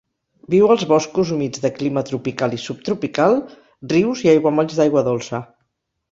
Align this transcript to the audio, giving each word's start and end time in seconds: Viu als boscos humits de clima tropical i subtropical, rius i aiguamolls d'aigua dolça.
Viu 0.51 0.69
als 0.75 0.83
boscos 0.91 1.33
humits 1.33 1.61
de 1.65 1.69
clima 1.75 2.01
tropical 2.07 2.55
i 2.57 2.61
subtropical, 2.63 3.37
rius 3.91 4.23
i 4.25 4.31
aiguamolls 4.33 4.79
d'aigua 4.79 5.05
dolça. 5.09 5.43